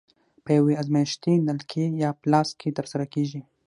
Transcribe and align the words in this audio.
په 0.43 0.49
یوې 0.57 0.73
ازمایښتي 0.81 1.33
نلکې 1.49 1.83
یا 2.03 2.09
فلاسک 2.21 2.55
کې 2.61 2.75
ترسره 2.77 3.05
کیږي. 3.13 3.41